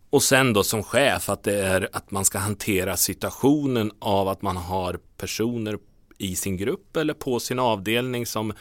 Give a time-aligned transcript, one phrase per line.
[0.10, 4.42] Och sen då som chef att det är att man ska hantera situationen av att
[4.42, 5.78] man har personer
[6.18, 8.54] i sin grupp eller på sin avdelning som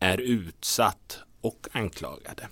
[0.00, 2.48] är utsatt och anklagade.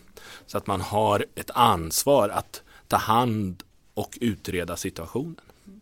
[0.47, 3.62] Så att man har ett ansvar att ta hand
[3.94, 5.41] och utreda situationen.
[5.67, 5.80] Mm.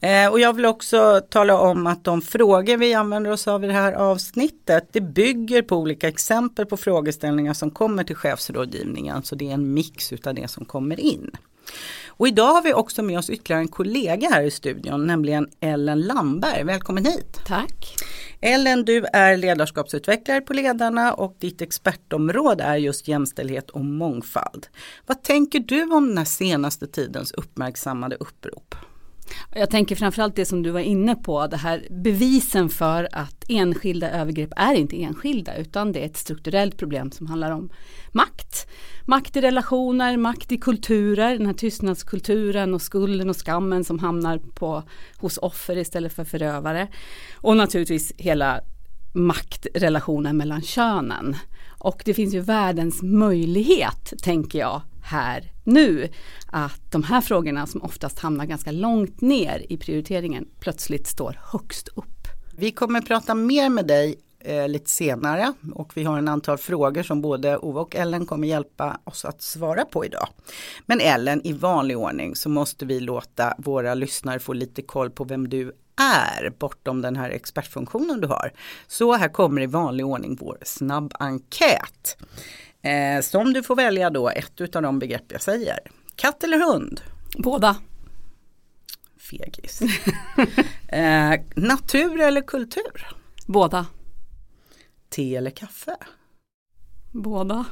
[0.00, 3.66] Eh, och jag vill också tala om att de frågor vi använder oss av i
[3.66, 9.22] det här avsnittet det bygger på olika exempel på frågeställningar som kommer till chefsrådgivningen.
[9.22, 11.30] Så det är en mix utav det som kommer in.
[12.22, 16.00] Och idag har vi också med oss ytterligare en kollega här i studion, nämligen Ellen
[16.00, 16.64] Lamberg.
[16.64, 17.40] Välkommen hit!
[17.46, 17.96] Tack!
[18.40, 24.66] Ellen, du är ledarskapsutvecklare på Ledarna och ditt expertområde är just jämställdhet och mångfald.
[25.06, 28.74] Vad tänker du om den här senaste tidens uppmärksammade upprop?
[29.54, 34.10] Jag tänker framförallt det som du var inne på, det här bevisen för att enskilda
[34.10, 37.70] övergrepp är inte enskilda utan det är ett strukturellt problem som handlar om
[38.12, 38.66] makt.
[39.04, 44.38] Makt i relationer, makt i kulturer, den här tystnadskulturen och skulden och skammen som hamnar
[44.38, 44.82] på,
[45.16, 46.88] hos offer istället för förövare.
[47.36, 48.60] Och naturligtvis hela
[49.12, 51.36] maktrelationen mellan könen.
[51.78, 56.08] Och det finns ju världens möjlighet, tänker jag, här nu
[56.46, 61.88] att de här frågorna som oftast hamnar ganska långt ner i prioriteringen plötsligt står högst
[61.88, 62.28] upp.
[62.56, 67.02] Vi kommer prata mer med dig eh, lite senare och vi har en antal frågor
[67.02, 70.28] som både Ove och Ellen kommer hjälpa oss att svara på idag.
[70.86, 75.24] Men Ellen, i vanlig ordning så måste vi låta våra lyssnare få lite koll på
[75.24, 78.52] vem du är bortom den här expertfunktionen du har.
[78.86, 82.16] Så här kommer i vanlig ordning vår snabbenkät.
[82.82, 85.78] Eh, som du får välja då ett av de begrepp jag säger.
[86.16, 87.00] Katt eller hund?
[87.38, 87.76] Båda.
[89.30, 89.80] Fegis.
[90.88, 93.08] eh, natur eller kultur?
[93.46, 93.86] Båda.
[95.08, 95.96] Te eller kaffe?
[97.12, 97.64] Båda.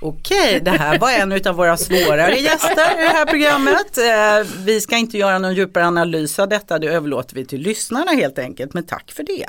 [0.00, 3.98] Okej, det här var en av våra svårare gäster i det här programmet.
[3.98, 8.10] Eh, vi ska inte göra någon djupare analys av detta, det överlåter vi till lyssnarna
[8.10, 9.46] helt enkelt, men tack för det.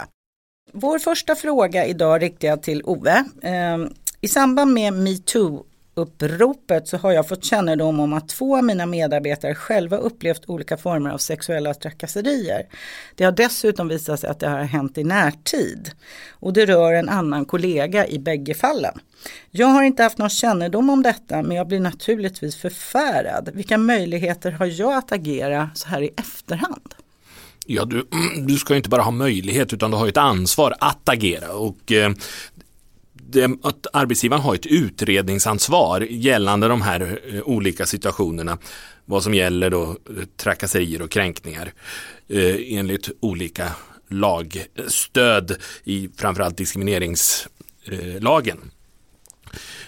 [0.73, 3.25] Vår första fråga idag riktar jag till Ove.
[4.23, 8.85] I samband med metoo uppropet så har jag fått kännedom om att två av mina
[8.85, 12.67] medarbetare själva upplevt olika former av sexuella trakasserier.
[13.15, 15.91] Det har dessutom visat sig att det har hänt i närtid.
[16.29, 18.99] Och det rör en annan kollega i bägge fallen.
[19.51, 23.49] Jag har inte haft någon kännedom om detta men jag blir naturligtvis förfärad.
[23.53, 26.95] Vilka möjligheter har jag att agera så här i efterhand?
[27.65, 28.07] Ja, du,
[28.38, 32.12] du ska inte bara ha möjlighet utan du har ett ansvar att agera och eh,
[33.63, 38.57] att arbetsgivaren har ett utredningsansvar gällande de här eh, olika situationerna.
[39.06, 39.95] Vad som gäller då eh,
[40.38, 41.74] trakasserier och kränkningar
[42.28, 43.72] eh, enligt olika
[44.07, 48.72] lagstöd i framförallt diskrimineringslagen.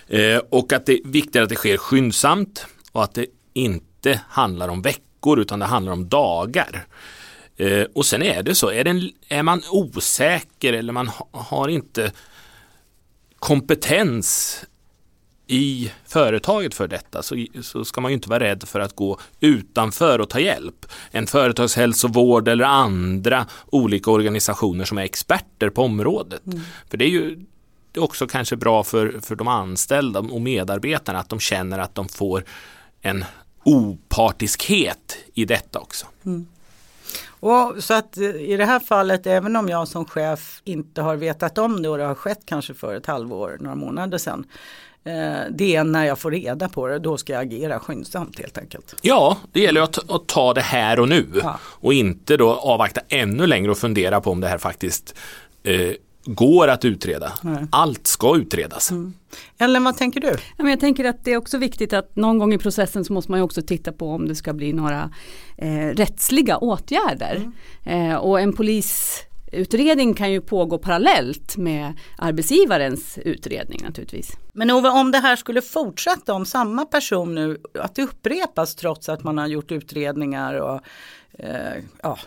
[0.08, 4.68] Eh, och att det är viktigt att det sker skyndsamt och att det inte handlar
[4.68, 6.86] om veckor utan det handlar om dagar.
[7.58, 12.12] Eh, och sen är det så, är, det är man osäker eller man har inte
[13.44, 14.60] kompetens
[15.48, 19.20] i företaget för detta så, så ska man ju inte vara rädd för att gå
[19.40, 20.86] utanför och ta hjälp.
[21.12, 26.46] En företagshälsovård eller andra olika organisationer som är experter på området.
[26.46, 26.62] Mm.
[26.90, 27.46] För det är ju
[27.92, 31.96] det är också kanske bra för, för de anställda och medarbetarna att de känner att
[31.96, 32.46] de får
[33.02, 33.26] en
[33.64, 36.06] opartiskhet i detta också.
[36.26, 36.48] Mm.
[37.44, 41.16] Och så att eh, i det här fallet, även om jag som chef inte har
[41.16, 44.46] vetat om det och det har skett kanske för ett halvår, några månader sedan.
[45.04, 48.58] Eh, det är när jag får reda på det, då ska jag agera skyndsamt helt
[48.58, 48.96] enkelt.
[49.02, 51.60] Ja, det gäller att, att ta det här och nu ja.
[51.64, 55.16] och inte då avvakta ännu längre och fundera på om det här faktiskt
[55.64, 55.92] eh,
[56.26, 57.32] går att utreda.
[57.42, 57.68] Nej.
[57.72, 58.92] Allt ska utredas.
[58.92, 59.14] Mm.
[59.58, 60.36] Ellen, vad tänker du?
[60.58, 63.42] Jag tänker att det är också viktigt att någon gång i processen så måste man
[63.42, 65.12] också titta på om det ska bli några
[65.58, 67.52] eh, rättsliga åtgärder.
[67.86, 68.12] Mm.
[68.12, 74.38] Eh, och en polisutredning kan ju pågå parallellt med arbetsgivarens utredning naturligtvis.
[74.54, 79.10] Men Ove, om det här skulle fortsätta, om samma person nu, att det upprepas trots
[79.10, 80.82] att man har gjort utredningar och
[81.40, 82.20] Eh, ja,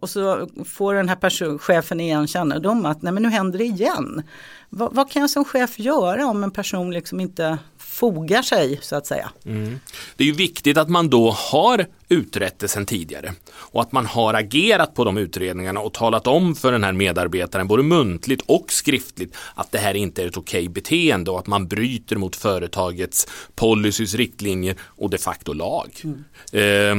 [0.00, 3.64] och så får den här person, chefen igen kännedom att nej men nu händer det
[3.64, 4.22] igen.
[4.70, 8.96] Va, vad kan jag som chef göra om en person liksom inte fogar sig så
[8.96, 9.30] att säga?
[9.44, 9.80] Mm.
[10.16, 14.06] Det är ju viktigt att man då har utrett det sedan tidigare och att man
[14.06, 18.72] har agerat på de utredningarna och talat om för den här medarbetaren både muntligt och
[18.72, 23.26] skriftligt att det här inte är ett okej beteende och att man bryter mot företagets
[23.54, 25.90] policies, riktlinjer och de facto lag.
[26.04, 26.24] Mm.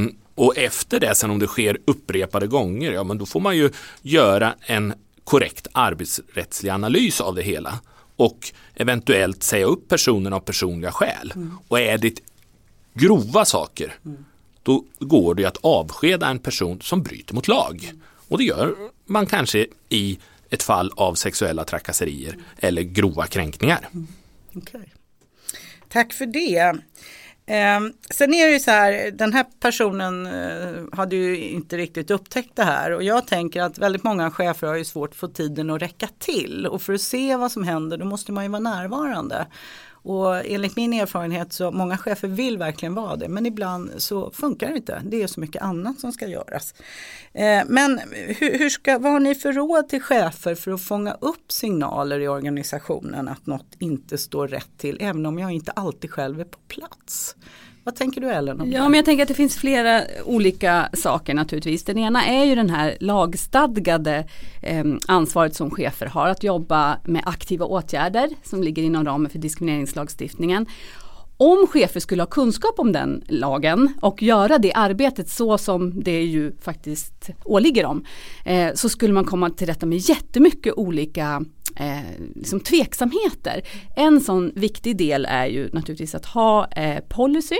[0.08, 3.58] Eh, och efter det, sen om det sker upprepade gånger, ja men då får man
[3.58, 3.70] ju
[4.02, 4.94] göra en
[5.24, 7.80] korrekt arbetsrättslig analys av det hela
[8.16, 11.34] och eventuellt säga upp personen av personliga skäl.
[11.36, 11.58] Mm.
[11.68, 12.20] Och är det
[12.94, 14.26] grova saker, mm.
[14.64, 17.84] då går det att avskeda en person som bryter mot lag.
[17.84, 18.02] Mm.
[18.28, 18.76] Och det gör
[19.06, 20.20] man kanske i
[20.50, 23.90] ett fall av sexuella trakasserier eller grova kränkningar.
[23.94, 24.08] Mm.
[24.56, 24.86] Okay.
[25.90, 26.80] Tack för det.
[27.50, 27.80] Eh,
[28.10, 32.56] sen är det ju så här, den här personen eh, hade ju inte riktigt upptäckt
[32.56, 35.70] det här och jag tänker att väldigt många chefer har ju svårt att få tiden
[35.70, 38.60] att räcka till och för att se vad som händer då måste man ju vara
[38.60, 39.48] närvarande.
[40.10, 44.70] Och enligt min erfarenhet så många chefer vill verkligen vara det men ibland så funkar
[44.70, 45.02] det inte.
[45.06, 46.74] Det är så mycket annat som ska göras.
[47.34, 48.00] Eh, men
[48.40, 52.20] hur, hur, ska, vad har ni för råd till chefer för att fånga upp signaler
[52.20, 56.46] i organisationen att något inte står rätt till även om jag inte alltid själv är
[56.46, 57.36] på plats?
[57.84, 58.62] Vad tänker du Ellen?
[58.62, 61.84] Om ja, men jag tänker att det finns flera olika saker naturligtvis.
[61.84, 64.28] Den ena är ju den här lagstadgade
[64.62, 69.40] eh, ansvaret som chefer har att jobba med aktiva åtgärder som ligger inom ramen för
[69.40, 70.66] diskrimineringslagstiftningen.
[71.42, 76.24] Om chefer skulle ha kunskap om den lagen och göra det arbetet så som det
[76.24, 78.06] ju faktiskt åligger dem
[78.46, 81.42] eh, så skulle man komma till rätta med jättemycket olika
[81.80, 82.00] eh,
[82.36, 83.62] liksom tveksamheter.
[83.96, 87.60] En sån viktig del är ju naturligtvis att ha eh, policy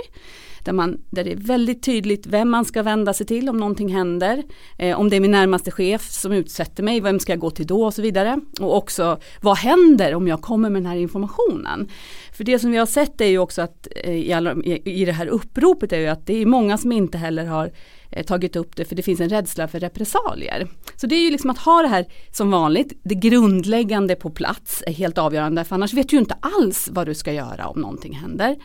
[0.64, 3.88] där, man, där det är väldigt tydligt vem man ska vända sig till om någonting
[3.88, 4.42] händer.
[4.78, 7.66] Eh, om det är min närmaste chef som utsätter mig, vem ska jag gå till
[7.66, 8.40] då och så vidare.
[8.60, 11.88] Och också vad händer om jag kommer med den här informationen.
[12.36, 15.04] För det som vi har sett är ju också att eh, i, alla, i, i
[15.04, 17.70] det här uppropet är ju att det är många som inte heller har
[18.12, 20.68] eh, tagit upp det för det finns en rädsla för repressalier.
[20.96, 24.82] Så det är ju liksom att ha det här som vanligt, det grundläggande på plats
[24.86, 27.80] är helt avgörande för annars vet du ju inte alls vad du ska göra om
[27.80, 28.56] någonting händer.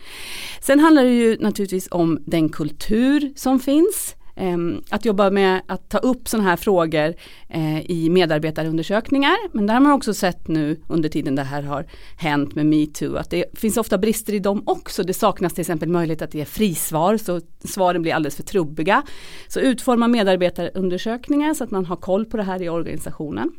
[0.61, 4.15] Sen handlar det ju naturligtvis om den kultur som finns.
[4.35, 7.15] Ehm, att jobba med att ta upp sådana här frågor
[7.49, 9.35] eh, i medarbetarundersökningar.
[9.51, 11.85] Men där har man också sett nu under tiden det här har
[12.17, 15.03] hänt med metoo att det finns ofta brister i dem också.
[15.03, 19.03] Det saknas till exempel möjlighet att ge frisvar så svaren blir alldeles för trubbiga.
[19.47, 23.51] Så utforma medarbetarundersökningar så att man har koll på det här i organisationen.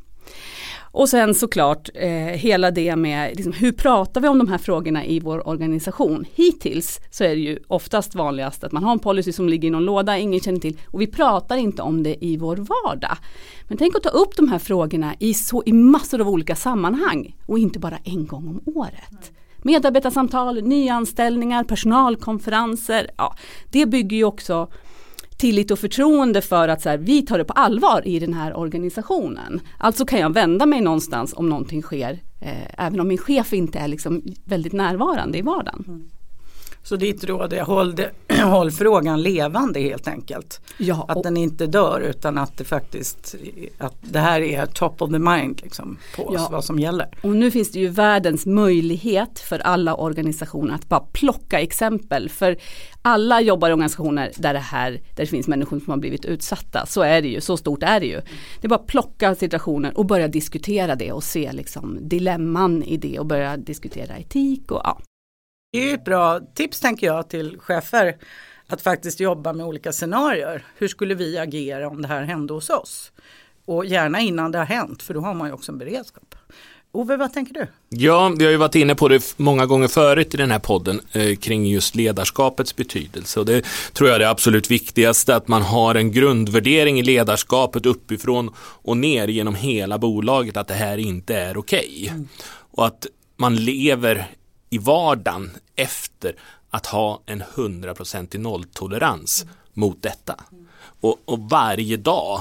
[0.97, 5.05] Och sen såklart eh, hela det med liksom, hur pratar vi om de här frågorna
[5.05, 6.25] i vår organisation.
[6.35, 9.71] Hittills så är det ju oftast vanligast att man har en policy som ligger i
[9.71, 13.17] någon låda, ingen känner till och vi pratar inte om det i vår vardag.
[13.69, 17.37] Men tänk att ta upp de här frågorna i, så, i massor av olika sammanhang
[17.47, 19.33] och inte bara en gång om året.
[19.63, 23.11] Medarbetarsamtal, nyanställningar, personalkonferenser.
[23.17, 23.37] Ja,
[23.71, 24.69] det bygger ju också
[25.37, 28.57] tillit och förtroende för att så här, vi tar det på allvar i den här
[28.57, 29.61] organisationen.
[29.79, 33.79] Alltså kan jag vända mig någonstans om någonting sker, eh, även om min chef inte
[33.79, 35.85] är liksom väldigt närvarande i vardagen.
[35.89, 36.05] Mm.
[36.87, 38.11] Så ditt råd är håll, det,
[38.43, 40.61] håll frågan levande helt enkelt.
[40.79, 43.35] Ja, att den inte dör utan att det faktiskt
[43.79, 47.09] att det här är top of the mind liksom, på ja, oss vad som gäller.
[47.23, 52.29] Och nu finns det ju världens möjlighet för alla organisationer att bara plocka exempel.
[52.29, 52.57] För
[53.03, 56.87] alla jobbar i organisationer där det här där det finns människor som har blivit utsatta.
[56.87, 58.21] Så är det ju, så stort är det ju.
[58.61, 62.97] Det är bara att plocka situationer och börja diskutera det och se liksom dilemman i
[62.97, 65.01] det och börja diskutera etik och ja.
[65.77, 68.17] Det är ju ett bra tips tänker jag till chefer
[68.67, 70.65] att faktiskt jobba med olika scenarier.
[70.77, 73.13] Hur skulle vi agera om det här hände hos oss?
[73.65, 76.35] Och gärna innan det har hänt för då har man ju också en beredskap.
[76.93, 77.67] Ove, vad tänker du?
[77.89, 81.01] Ja, vi har ju varit inne på det många gånger förut i den här podden
[81.13, 83.41] eh, kring just ledarskapets betydelse.
[83.41, 87.87] Och det tror jag är det absolut viktigaste, att man har en grundvärdering i ledarskapet
[87.87, 91.99] uppifrån och ner genom hela bolaget, att det här inte är okej.
[92.03, 92.09] Okay.
[92.09, 92.29] Mm.
[92.71, 93.07] Och att
[93.37, 94.27] man lever
[94.71, 96.37] i vardagen efter
[96.71, 99.55] att ha en hundraprocentig nolltolerans mm.
[99.73, 100.45] mot detta.
[101.01, 102.41] Och, och varje dag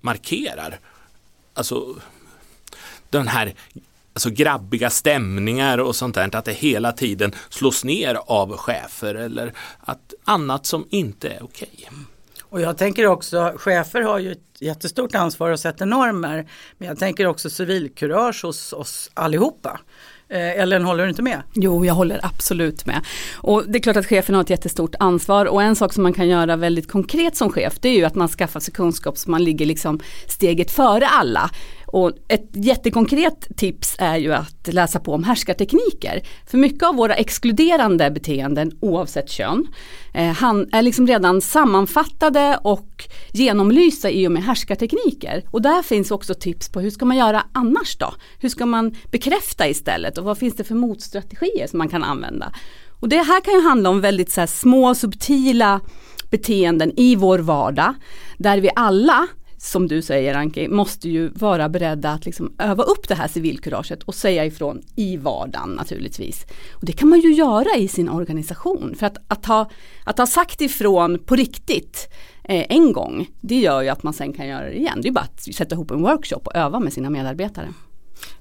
[0.00, 0.80] markerar
[1.54, 1.94] alltså
[3.10, 3.54] den här
[4.12, 9.52] alltså grabbiga stämningar och sånt där, att det hela tiden slås ner av chefer eller
[9.80, 11.70] att annat som inte är okej.
[11.72, 11.98] Okay.
[12.42, 16.48] Och jag tänker också, chefer har ju ett jättestort ansvar att sätta normer,
[16.78, 19.80] men jag tänker också civilkurage hos oss allihopa.
[20.32, 21.42] Eh, Ellen, håller du inte med?
[21.52, 23.00] Jo, jag håller absolut med.
[23.36, 26.12] Och det är klart att chefen har ett jättestort ansvar och en sak som man
[26.12, 29.30] kan göra väldigt konkret som chef det är ju att man skaffar sig kunskap så
[29.30, 31.50] man ligger liksom steget före alla.
[31.92, 36.22] Och ett jättekonkret tips är ju att läsa på om härskartekniker.
[36.46, 39.66] För mycket av våra exkluderande beteenden oavsett kön
[40.14, 45.44] eh, han är liksom redan sammanfattade och genomlysta i och med härskartekniker.
[45.50, 48.14] Och där finns också tips på hur ska man göra annars då?
[48.38, 52.52] Hur ska man bekräfta istället och vad finns det för motstrategier som man kan använda?
[53.00, 55.80] Och det här kan ju handla om väldigt så små subtila
[56.30, 57.94] beteenden i vår vardag
[58.38, 59.28] där vi alla
[59.62, 64.02] som du säger Anki, måste ju vara beredda att liksom öva upp det här civilkuraget
[64.02, 66.46] och säga ifrån i vardagen naturligtvis.
[66.72, 69.70] Och det kan man ju göra i sin organisation för att, att, ha,
[70.04, 72.08] att ha sagt ifrån på riktigt
[72.44, 75.00] eh, en gång, det gör ju att man sen kan göra det igen.
[75.02, 77.68] Det är bara att sätta ihop en workshop och öva med sina medarbetare.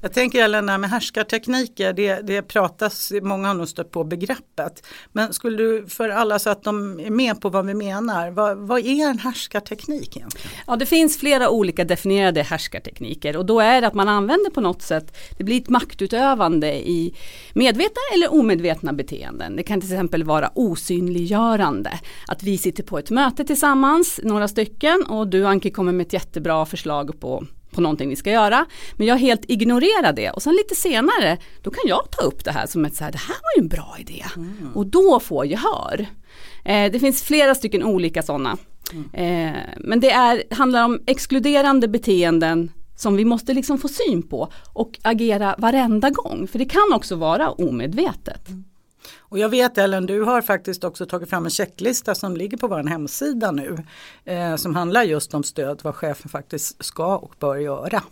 [0.02, 4.88] Jag tänker Ellen, med härskartekniker, det, det pratas, många har nog stött på begreppet.
[5.12, 8.58] Men skulle du för alla så att de är med på vad vi menar, vad,
[8.58, 10.50] vad är en härskarteknik egentligen?
[10.68, 14.62] Ja det finns flera olika definierade härskartekniker och då är det att man använder på
[14.62, 17.16] något sätt, det blir ett maktutövande i
[17.54, 19.56] medvetna eller omedvetna beteenden.
[19.56, 25.06] Det kan till exempel vara osynliggörande, att vi sitter på ett möte tillsammans, några stycken
[25.10, 28.66] och du Anki kommer med ett jättebra förslag på på någonting vi ska göra.
[28.94, 32.52] Men jag helt ignorerar det och sen lite senare då kan jag ta upp det
[32.52, 34.26] här som ett så här, det här var ju en bra idé.
[34.36, 34.72] Mm.
[34.76, 36.06] Och då få gehör.
[36.66, 38.58] Eh, det finns flera stycken olika sådana.
[38.94, 39.10] Mm.
[39.14, 44.52] Eh, men det är, handlar om exkluderande beteenden som vi måste liksom få syn på
[44.74, 46.48] och agera varenda gång.
[46.48, 48.50] För det kan också vara omedvetet.
[48.50, 48.64] Mm.
[49.20, 52.68] Och jag vet Ellen, du har faktiskt också tagit fram en checklista som ligger på
[52.68, 53.78] vår hemsida nu.
[54.26, 58.04] Eh, som handlar just om stöd, vad chefen faktiskt ska och bör göra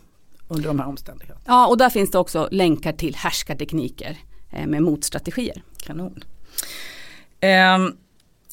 [0.47, 1.41] under de här omständigheterna.
[1.45, 4.17] Ja, och där finns det också länkar till härskartekniker
[4.51, 5.63] eh, med motstrategier.
[5.77, 6.23] Kanon.
[7.39, 7.77] Eh,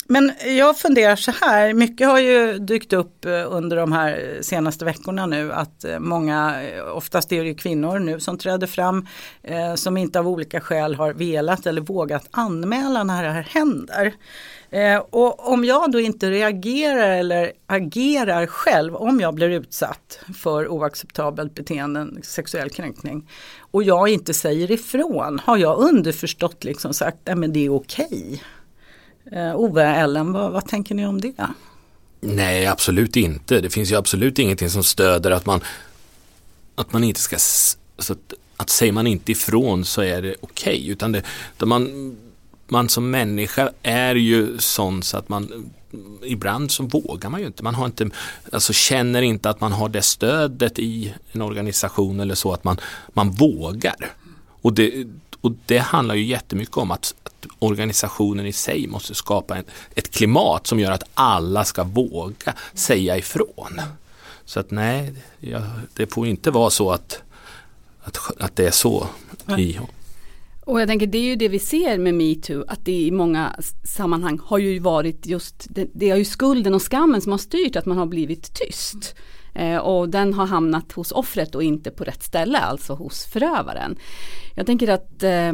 [0.08, 4.84] men jag funderar så här, mycket har ju dykt upp eh, under de här senaste
[4.84, 9.06] veckorna nu att eh, många, eh, oftast är det kvinnor nu som träder fram
[9.42, 14.14] eh, som inte av olika skäl har velat eller vågat anmäla när det här händer.
[14.70, 20.68] Eh, och om jag då inte reagerar eller agerar själv om jag blir utsatt för
[20.68, 23.28] oacceptabelt beteende, sexuell kränkning
[23.70, 28.06] och jag inte säger ifrån, har jag underförstått liksom sagt att det är okej.
[28.10, 28.38] Okay.
[29.32, 31.32] Eh, Ove, Ellen, vad, vad tänker ni om det?
[32.20, 33.60] Nej, absolut inte.
[33.60, 35.60] Det finns ju absolut ingenting som stöder att man,
[36.74, 40.76] att man inte ska, alltså att, att säger man inte ifrån så är det okej.
[40.76, 41.22] Okay, utan det,
[41.64, 42.16] man,
[42.68, 45.70] man som människa är ju sån så att man
[46.22, 47.62] ibland så vågar man ju inte.
[47.62, 48.10] Man har inte,
[48.52, 52.80] alltså känner inte att man har det stödet i en organisation eller så att man,
[53.08, 54.14] man vågar.
[54.62, 55.06] Och det,
[55.46, 60.10] och det handlar ju jättemycket om att, att organisationen i sig måste skapa en, ett
[60.10, 63.80] klimat som gör att alla ska våga säga ifrån.
[64.44, 65.62] Så att nej, ja,
[65.94, 67.22] det får inte vara så att,
[68.02, 69.06] att, att det är så
[69.58, 69.78] i
[70.66, 73.56] och jag tänker det är ju det vi ser med metoo, att det i många
[73.96, 77.76] sammanhang har ju varit just, det, det är ju skulden och skammen som har styrt
[77.76, 79.14] att man har blivit tyst.
[79.56, 83.96] Eh, och den har hamnat hos offret och inte på rätt ställe, alltså hos förövaren.
[84.54, 85.52] Jag tänker att eh,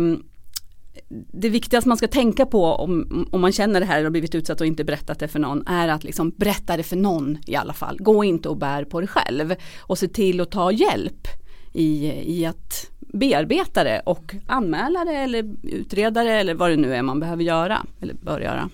[1.33, 4.61] det viktigaste man ska tänka på om, om man känner det här och blivit utsatt
[4.61, 7.73] och inte berättat det för någon är att liksom berätta det för någon i alla
[7.73, 7.99] fall.
[8.01, 11.29] Gå inte och bär på det själv och se till att ta hjälp
[11.73, 16.95] i, i att bearbeta det och anmäla det eller utreda det eller vad det nu
[16.95, 18.71] är man behöver göra eller bör göra.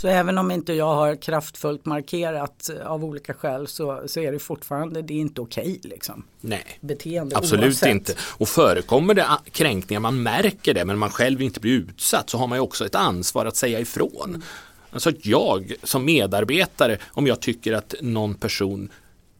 [0.00, 4.38] Så även om inte jag har kraftfullt markerat av olika skäl så, så är det
[4.38, 6.24] fortfarande, det är inte okej liksom.
[6.40, 7.88] Nej, Beteende absolut oavsett.
[7.88, 8.14] inte.
[8.20, 12.46] Och förekommer det kränkningar, man märker det men man själv inte blir utsatt så har
[12.46, 14.28] man ju också ett ansvar att säga ifrån.
[14.28, 14.42] Mm.
[14.90, 18.90] Alltså jag som medarbetare, om jag tycker att någon person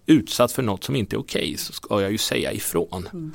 [0.06, 3.08] utsatt för något som inte är okej så ska jag ju säga ifrån.
[3.12, 3.32] Mm.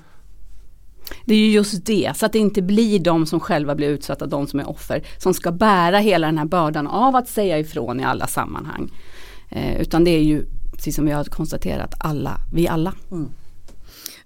[1.26, 4.26] Det är ju just det, så att det inte blir de som själva blir utsatta,
[4.26, 8.00] de som är offer, som ska bära hela den här bördan av att säga ifrån
[8.00, 8.92] i alla sammanhang.
[9.50, 12.94] Eh, utan det är ju, precis som vi har konstaterat, alla, vi alla.
[13.12, 13.30] Mm.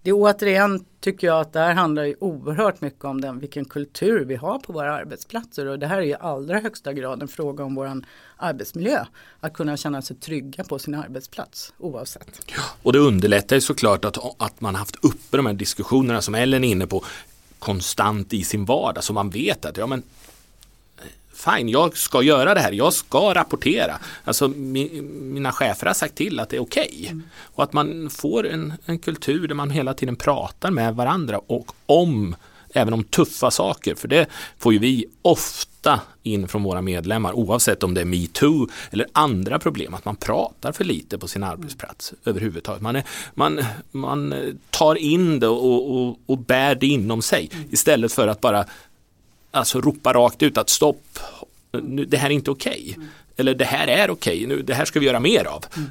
[0.08, 3.66] Det är återigen tycker jag att det här handlar ju oerhört mycket om den, vilken
[3.66, 7.28] kultur vi har på våra arbetsplatser och det här är i allra högsta grad en
[7.28, 8.06] fråga om våran
[8.38, 9.06] arbetsmiljö.
[9.40, 12.42] Att kunna känna sig trygga på sin arbetsplats oavsett.
[12.46, 16.36] Ja, och det underlättar ju såklart att, att man haft uppe de här diskussionerna som
[16.36, 17.04] Ellen är inne på
[17.60, 20.04] konstant i sin vardag så man vet att ja men
[21.38, 24.00] fine, jag ska göra det här, jag ska rapportera.
[24.24, 26.90] Alltså mi, mina chefer har sagt till att det är okej.
[26.94, 27.08] Okay.
[27.08, 27.24] Mm.
[27.56, 31.72] Och att man får en, en kultur där man hela tiden pratar med varandra och
[31.86, 32.36] om
[32.74, 34.28] även om tuffa saker, för det
[34.58, 39.60] får ju vi ofta in från våra medlemmar oavsett om det är metoo eller andra
[39.60, 42.20] problem, att man pratar för lite på sin arbetsplats mm.
[42.26, 42.82] överhuvudtaget.
[42.82, 43.04] Man, är,
[43.34, 44.34] man, man
[44.70, 47.68] tar in det och, och, och bär det inom sig mm.
[47.72, 48.66] istället för att bara
[49.52, 51.20] alltså ropa rakt ut att stopp,
[51.72, 52.84] nu, det här är inte okej.
[52.84, 52.94] Okay.
[52.94, 53.08] Mm.
[53.38, 55.66] Eller det här är okej, okay, det här ska vi göra mer av.
[55.78, 55.90] Mm.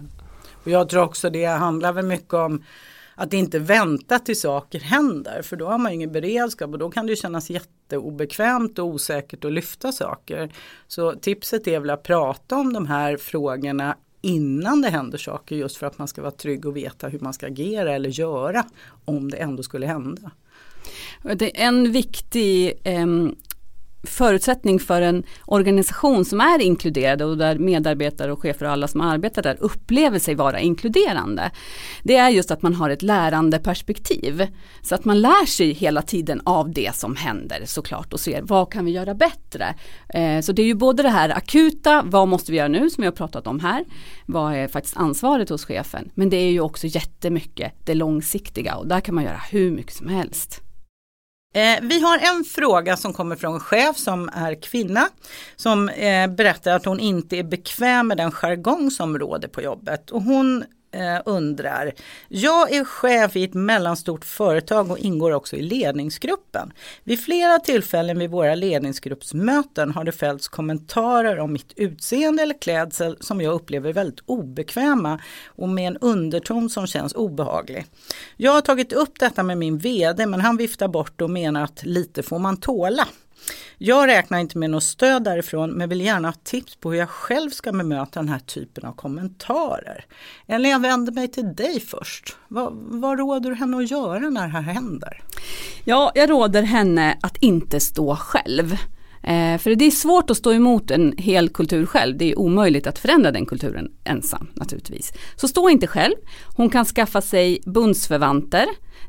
[0.65, 2.63] Och jag tror också det handlar väl mycket om
[3.15, 7.07] att inte vänta till saker händer för då har man ingen beredskap och då kan
[7.07, 10.53] det kännas jätteobekvämt och osäkert att lyfta saker.
[10.87, 15.77] Så tipset är väl att prata om de här frågorna innan det händer saker just
[15.77, 18.65] för att man ska vara trygg och veta hur man ska agera eller göra
[19.05, 20.31] om det ändå skulle hända.
[21.23, 23.07] Det är en viktig eh,
[24.07, 29.01] förutsättning för en organisation som är inkluderad och där medarbetare och chefer och alla som
[29.01, 31.51] arbetar där upplever sig vara inkluderande.
[32.03, 34.47] Det är just att man har ett lärande perspektiv.
[34.83, 38.73] Så att man lär sig hela tiden av det som händer såklart och ser vad
[38.73, 39.75] kan vi göra bättre.
[40.09, 43.03] Eh, så det är ju både det här akuta, vad måste vi göra nu som
[43.03, 43.85] vi har pratat om här.
[44.27, 46.11] Vad är faktiskt ansvaret hos chefen.
[46.15, 49.93] Men det är ju också jättemycket det långsiktiga och där kan man göra hur mycket
[49.93, 50.66] som helst.
[51.57, 55.09] Eh, vi har en fråga som kommer från en chef som är kvinna
[55.57, 60.11] som eh, berättar att hon inte är bekväm med den jargong som råder på jobbet.
[60.11, 60.65] Och hon
[60.97, 61.93] eh, undrar.
[62.29, 66.73] Jag är chef i ett mellanstort företag och ingår också i ledningsgruppen.
[67.05, 73.17] Vid flera tillfällen vid våra ledningsgruppsmöten har det fällts kommentarer om mitt utseende eller klädsel
[73.21, 77.87] som jag upplever väldigt obekväma och med en underton som känns obehaglig.
[78.37, 81.85] Jag har tagit upp detta med min VD men han viftar bort och menar att
[81.85, 83.09] lite får man tåla.
[83.79, 87.11] Jag räknar inte med något stöd därifrån men vill gärna ha tips på hur jag
[87.11, 90.05] själv ska bemöta den här typen av kommentarer.
[90.47, 92.37] Eller jag vänder mig till dig först.
[92.49, 95.23] Vad, vad råder du henne att göra när det här händer?
[95.85, 98.77] Ja, jag råder henne att inte stå själv.
[99.23, 102.17] Eh, för det är svårt att stå emot en hel kultur själv.
[102.17, 105.13] Det är omöjligt att förändra den kulturen ensam naturligtvis.
[105.37, 106.15] Så stå inte själv.
[106.57, 108.67] Hon kan skaffa sig bundsförvanter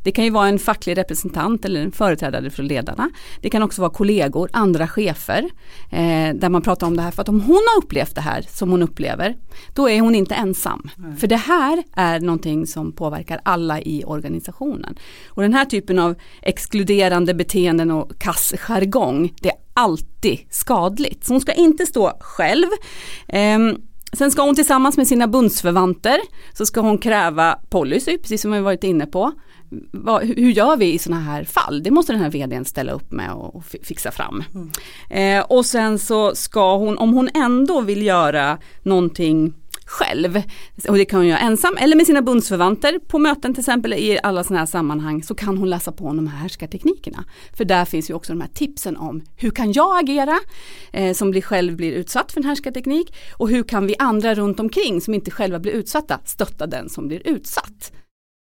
[0.08, 3.10] det kan ju vara en facklig representant eller en företrädare för ledarna.
[3.41, 5.50] Det kan också vara kollegor, andra chefer.
[5.89, 7.12] Eh, där man pratar om det här.
[7.12, 9.36] För att om hon har upplevt det här som hon upplever,
[9.74, 10.89] då är hon inte ensam.
[10.98, 11.17] Mm.
[11.17, 14.96] För det här är någonting som påverkar alla i organisationen.
[15.28, 21.26] Och den här typen av exkluderande beteenden och kass jargong, det är alltid skadligt.
[21.26, 22.67] Så hon ska inte stå själv.
[23.28, 23.60] Eh,
[24.13, 26.20] Sen ska hon tillsammans med sina bundsförvanter
[26.54, 29.32] så ska hon kräva policy, precis som vi varit inne på
[29.91, 31.84] vad, hur gör vi i sådana här fall?
[31.84, 34.43] Det måste den här vdn ställa upp med och fixa fram.
[34.54, 35.39] Mm.
[35.39, 39.54] Eh, och sen så ska hon, om hon ändå vill göra någonting
[39.88, 40.41] själv,
[40.89, 44.19] och det kan hon göra ensam eller med sina bundsförvanter på möten till exempel i
[44.23, 47.23] alla sådana här sammanhang så kan hon läsa på om de här härskarteknikerna.
[47.58, 50.39] För där finns ju också de här tipsen om hur kan jag agera
[50.93, 54.60] eh, som blir själv blir utsatt för en härskarteknik och hur kan vi andra runt
[54.60, 57.91] omkring som inte själva blir utsatta stötta den som blir utsatt.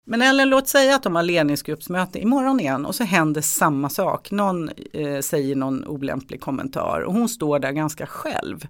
[0.09, 4.31] Men Ellen, låt säga att de har ledningsgruppsmöte imorgon igen och så händer samma sak.
[4.31, 8.67] Någon eh, säger någon olämplig kommentar och hon står där ganska själv.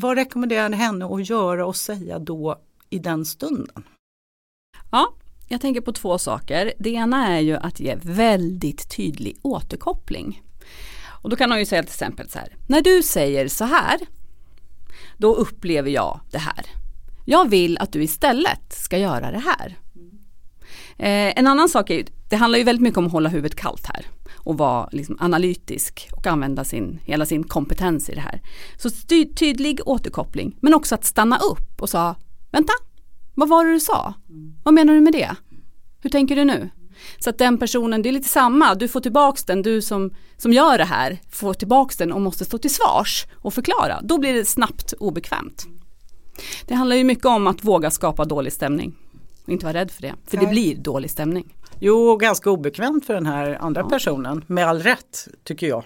[0.00, 3.82] Vad rekommenderar henne att göra och säga då i den stunden?
[4.90, 5.14] Ja,
[5.48, 6.72] jag tänker på två saker.
[6.78, 10.42] Det ena är ju att ge väldigt tydlig återkoppling.
[11.22, 12.56] Och då kan hon ju säga till exempel så här.
[12.68, 13.98] När du säger så här,
[15.16, 16.66] då upplever jag det här.
[17.26, 19.78] Jag vill att du istället ska göra det här.
[20.96, 23.60] Eh, en annan sak är ju, det handlar ju väldigt mycket om att hålla huvudet
[23.60, 24.06] kallt här
[24.48, 28.40] och vara liksom analytisk och använda sin, hela sin kompetens i det här.
[28.76, 28.90] Så
[29.36, 32.14] tydlig återkoppling men också att stanna upp och sa
[32.50, 32.72] vänta,
[33.34, 34.14] vad var det du sa?
[34.62, 35.36] Vad menar du med det?
[36.00, 36.70] Hur tänker du nu?
[37.18, 40.52] Så att den personen, det är lite samma, du får tillbaks den, du som, som
[40.52, 44.00] gör det här får tillbaks den och måste stå till svars och förklara.
[44.02, 45.66] Då blir det snabbt obekvämt.
[46.66, 48.96] Det handlar ju mycket om att våga skapa dålig stämning
[49.46, 51.54] och inte vara rädd för det, för det blir dålig stämning.
[51.80, 53.88] Jo, ganska obekvämt för den här andra ja.
[53.88, 55.84] personen, med all rätt tycker jag.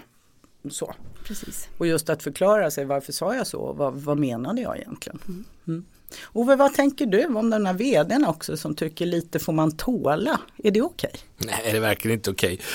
[0.71, 0.93] Så.
[1.23, 1.69] Precis.
[1.77, 3.73] Och just att förklara sig, varför sa jag så?
[3.73, 5.19] Vad, vad menade jag egentligen?
[5.27, 5.45] Mm.
[5.67, 5.85] Mm.
[6.33, 10.39] Ove, vad tänker du om den här vdn också som tycker lite får man tåla?
[10.63, 11.11] Är det okej?
[11.13, 11.51] Okay?
[11.51, 12.53] Nej, det är verkligen inte okej.
[12.53, 12.65] Okay.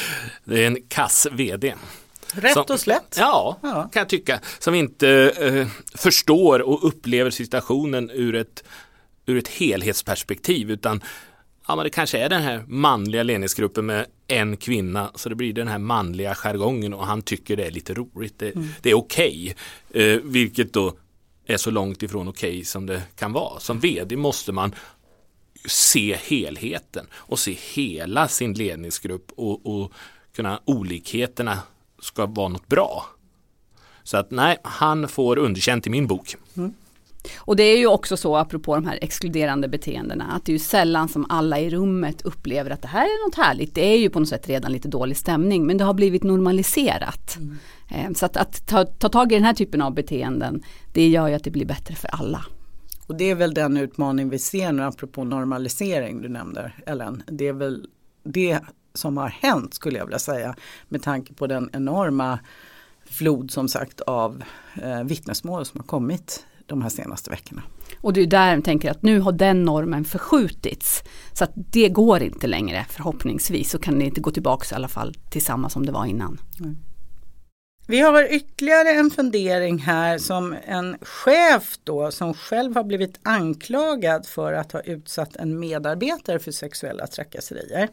[0.45, 1.75] Det är en kass vd.
[2.35, 3.17] Rätt som, och slätt.
[3.19, 4.41] Ja, ja, kan jag tycka.
[4.59, 5.09] Som inte
[5.41, 8.65] eh, förstår och upplever situationen ur ett,
[9.27, 11.03] ur ett helhetsperspektiv utan
[11.69, 15.53] ja, men det kanske är den här manliga ledningsgruppen med en kvinna så det blir
[15.53, 18.39] den här manliga jargongen och han tycker det är lite roligt.
[18.39, 18.69] Det, mm.
[18.83, 19.55] det är okej.
[19.91, 20.15] Okay.
[20.15, 20.95] Eh, vilket då
[21.47, 23.61] är så långt ifrån okej okay som det kan vara.
[23.61, 24.75] Som vd måste man
[25.67, 29.93] se helheten och se hela sin ledningsgrupp och, och
[30.35, 31.59] kunna olikheterna
[32.03, 33.07] ska vara något bra.
[34.03, 36.37] Så att nej, han får underkänt i min bok.
[36.57, 36.75] Mm.
[37.37, 40.59] Och det är ju också så apropå de här exkluderande beteendena att det är ju
[40.59, 43.75] sällan som alla i rummet upplever att det här är något härligt.
[43.75, 47.37] Det är ju på något sätt redan lite dålig stämning men det har blivit normaliserat.
[47.37, 47.57] Mm.
[47.91, 50.62] Eh, så att, att ta, ta tag i den här typen av beteenden
[50.93, 52.45] det gör ju att det blir bättre för alla.
[53.07, 57.23] Och det är väl den utmaning vi ser nu apropå normalisering du nämnde Ellen.
[57.27, 57.87] Det är väl
[58.25, 58.61] det
[58.95, 60.55] som har hänt skulle jag vilja säga
[60.88, 62.38] med tanke på den enorma
[63.05, 64.43] flod som sagt av
[64.83, 67.63] eh, vittnesmål som har kommit de här senaste veckorna.
[68.01, 71.03] Och det är där jag tänker att nu har den normen förskjutits.
[71.33, 74.89] Så att det går inte längre förhoppningsvis så kan det inte gå tillbaka i alla
[74.89, 76.41] fall till samma som det var innan.
[76.61, 76.77] Mm.
[77.91, 84.27] Vi har ytterligare en fundering här som en chef då som själv har blivit anklagad
[84.27, 87.89] för att ha utsatt en medarbetare för sexuella trakasserier.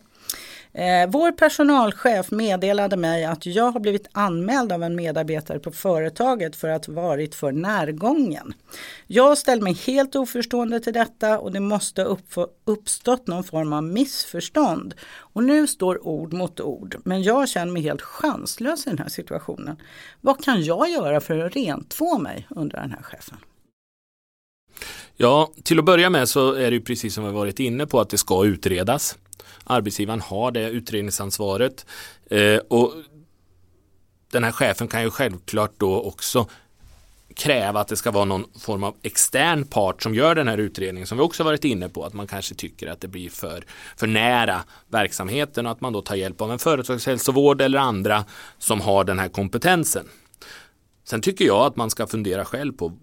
[0.77, 6.55] Eh, vår personalchef meddelade mig att jag har blivit anmäld av en medarbetare på företaget
[6.55, 8.53] för att varit för närgången.
[9.07, 12.17] Jag ställde mig helt oförstående till detta och det måste ha
[12.65, 14.93] uppstått någon form av missförstånd.
[15.17, 19.09] Och nu står ord mot ord, men jag känner mig helt chanslös i den här
[19.09, 19.77] situationen.
[20.21, 23.37] Vad kan jag göra för att rentvå mig, undrar den här chefen.
[25.17, 27.99] Ja, till att börja med så är det ju precis som vi varit inne på
[27.99, 29.17] att det ska utredas.
[29.63, 31.85] Arbetsgivaren har det utredningsansvaret
[32.29, 32.93] eh, och
[34.31, 36.47] den här chefen kan ju självklart då också
[37.35, 41.07] kräva att det ska vara någon form av extern part som gör den här utredningen
[41.07, 43.65] som vi också varit inne på att man kanske tycker att det blir för,
[43.97, 48.25] för nära verksamheten och att man då tar hjälp av en företagshälsovård eller andra
[48.57, 50.05] som har den här kompetensen.
[51.03, 52.93] Sen tycker jag att man ska fundera själv på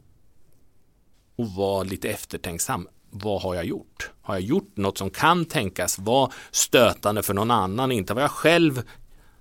[1.36, 4.10] och vara lite eftertänksam vad har jag gjort?
[4.22, 7.92] Har jag gjort något som kan tänkas vara stötande för någon annan?
[7.92, 8.82] Inte vad jag själv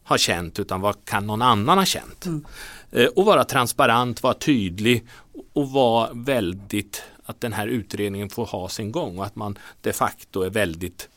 [0.04, 2.26] har känt utan vad kan någon annan ha känt?
[2.26, 2.46] Mm.
[2.92, 5.08] Eh, och vara transparent, vara tydlig
[5.54, 9.94] och vara väldigt att den här utredningen får ha sin gång och att man de
[9.94, 11.10] facto är väldigt,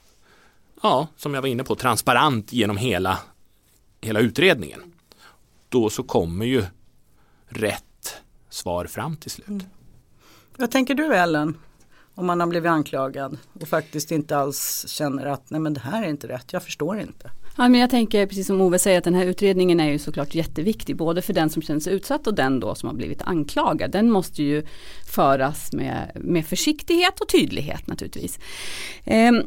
[0.83, 3.19] ja, som jag var inne på, transparent genom hela,
[4.01, 4.81] hela utredningen.
[5.69, 6.65] Då så kommer ju
[7.47, 9.49] rätt svar fram till slut.
[9.49, 9.67] Mm.
[10.57, 11.59] Vad tänker du Ellen?
[12.15, 16.03] Om man har blivit anklagad och faktiskt inte alls känner att nej men det här
[16.03, 17.31] är inte rätt, jag förstår inte.
[17.57, 20.35] Ja, men jag tänker precis som Ove säger att den här utredningen är ju såklart
[20.35, 23.91] jätteviktig både för den som känner sig utsatt och den då som har blivit anklagad.
[23.91, 24.67] Den måste ju
[25.07, 28.39] föras med, med försiktighet och tydlighet naturligtvis.
[29.05, 29.43] Ehm,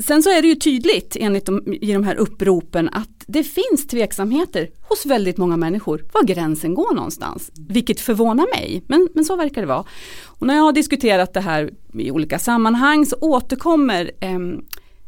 [0.00, 3.86] Sen så är det ju tydligt enligt de, i de här uppropen att det finns
[3.86, 7.50] tveksamheter hos väldigt många människor var gränsen går någonstans.
[7.68, 9.84] Vilket förvånar mig, men, men så verkar det vara.
[10.26, 14.38] Och när jag har diskuterat det här i olika sammanhang så återkommer eh,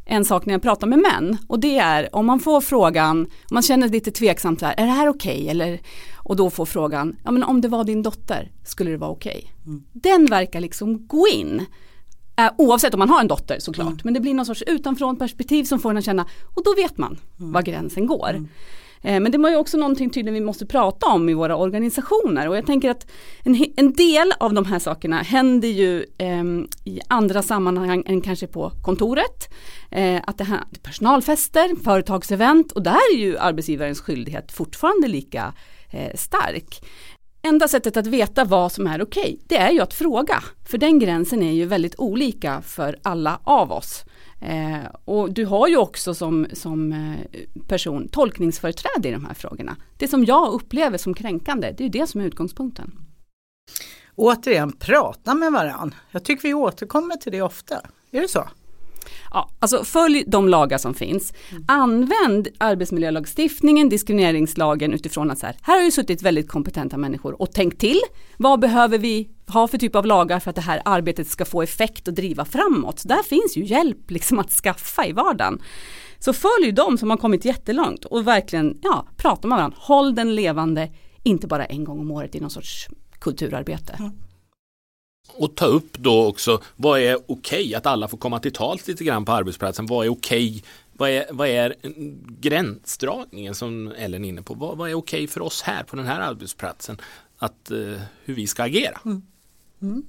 [0.04, 3.28] en sak när jag pratar med män och det är om man får frågan, om
[3.50, 5.44] man känner lite tveksamt så här, är det här okej?
[5.44, 5.78] Okay?
[6.16, 9.36] och då får frågan, ja men om det var din dotter, skulle det vara okej?
[9.36, 9.50] Okay?
[9.66, 9.82] Mm.
[9.92, 11.66] Den verkar liksom gå in.
[12.36, 13.86] Eh, oavsett om man har en dotter såklart.
[13.86, 14.00] Mm.
[14.04, 16.98] Men det blir någon sorts utanför perspektiv som får en att känna och då vet
[16.98, 17.52] man mm.
[17.52, 18.30] var gränsen går.
[18.30, 18.48] Mm.
[19.02, 22.48] Eh, men det var ju också någonting tydligen vi måste prata om i våra organisationer
[22.48, 23.06] och jag tänker att
[23.42, 26.44] en, en del av de här sakerna händer ju eh,
[26.84, 29.52] i andra sammanhang än kanske på kontoret.
[29.90, 35.54] Eh, att det här personalfester, företagsevent och där är ju arbetsgivarens skyldighet fortfarande lika
[35.90, 36.84] eh, stark
[37.42, 40.42] enda sättet att veta vad som är okej, det är ju att fråga.
[40.68, 44.04] För den gränsen är ju väldigt olika för alla av oss.
[44.40, 49.76] Eh, och du har ju också som, som eh, person tolkningsföreträde i de här frågorna.
[49.98, 52.92] Det som jag upplever som kränkande, det är det som är utgångspunkten.
[54.14, 55.94] Återigen, prata med varann.
[56.10, 57.74] Jag tycker vi återkommer till det ofta.
[58.10, 58.48] Är det så?
[59.30, 61.32] Ja, alltså följ de lagar som finns.
[61.50, 61.64] Mm.
[61.68, 67.52] Använd arbetsmiljölagstiftningen, diskrimineringslagen utifrån att så här, här har ju suttit väldigt kompetenta människor och
[67.52, 68.00] tänkt till.
[68.36, 71.62] Vad behöver vi ha för typ av lagar för att det här arbetet ska få
[71.62, 73.02] effekt och driva framåt?
[73.04, 75.62] Där finns ju hjälp liksom att skaffa i vardagen.
[76.18, 79.78] Så följ dem som har kommit jättelångt och verkligen ja, prata med varandra.
[79.80, 80.90] Håll den levande,
[81.22, 82.88] inte bara en gång om året i någon sorts
[83.18, 83.96] kulturarbete.
[83.98, 84.12] Mm.
[85.28, 87.74] Och ta upp då också vad är okej okay?
[87.74, 89.86] att alla får komma till tals lite grann på arbetsplatsen.
[89.86, 90.48] Vad är okej?
[90.48, 90.62] Okay?
[90.92, 91.74] Vad är, vad är
[92.40, 94.54] gränsdragningen som Ellen är inne på?
[94.54, 97.00] Vad, vad är okej okay för oss här på den här arbetsplatsen?
[97.38, 99.00] Att, eh, hur vi ska agera.
[99.04, 99.22] Mm.
[99.82, 100.02] Mm.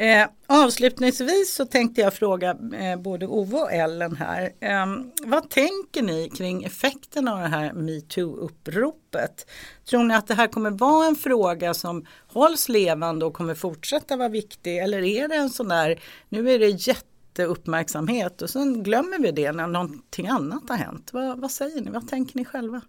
[0.00, 4.52] Eh, avslutningsvis så tänkte jag fråga eh, både Ove och Ellen här.
[4.60, 4.86] Eh,
[5.24, 9.46] vad tänker ni kring effekten av det här metoo-uppropet?
[9.90, 14.16] Tror ni att det här kommer vara en fråga som hålls levande och kommer fortsätta
[14.16, 14.78] vara viktig?
[14.78, 19.52] Eller är det en sån där, nu är det jätteuppmärksamhet och sen glömmer vi det
[19.52, 21.12] när någonting annat har hänt.
[21.12, 21.90] Va, vad säger ni?
[21.90, 22.80] Vad tänker ni själva?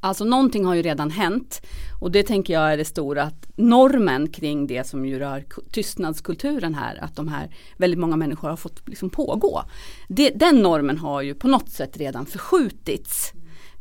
[0.00, 1.62] Alltså någonting har ju redan hänt
[2.00, 6.74] och det tänker jag är det stora att normen kring det som ju rör tystnadskulturen
[6.74, 9.62] här, att de här väldigt många människor har fått liksom pågå.
[10.08, 13.32] Det, den normen har ju på något sätt redan förskjutits.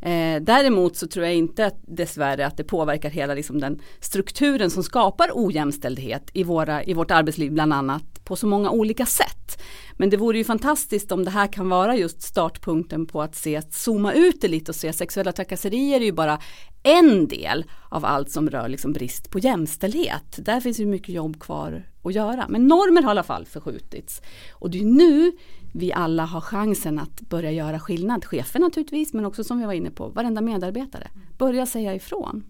[0.01, 4.83] Eh, däremot så tror jag inte dessvärre att det påverkar hela liksom den strukturen som
[4.83, 9.61] skapar ojämställdhet i, våra, i vårt arbetsliv bland annat på så många olika sätt.
[9.97, 13.55] Men det vore ju fantastiskt om det här kan vara just startpunkten på att se,
[13.55, 16.39] att zooma ut det lite och se sexuella trakasserier är ju bara
[16.83, 20.39] en del av allt som rör liksom brist på jämställdhet.
[20.45, 22.45] Där finns ju mycket jobb kvar att göra.
[22.49, 24.21] Men normer har i alla fall förskjutits.
[24.51, 25.31] Och det är nu
[25.73, 28.25] vi alla har chansen att börja göra skillnad.
[28.25, 31.07] Chefer naturligtvis men också som vi var inne på varenda medarbetare.
[31.37, 32.43] Börja säga ifrån.